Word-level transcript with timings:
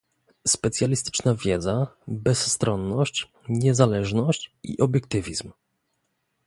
specjalistyczna 0.47 1.35
wiedza, 1.35 1.87
bezstronność, 2.07 3.31
niezależność 3.49 4.51
i 4.63 4.79
obiektywizm 4.79 5.51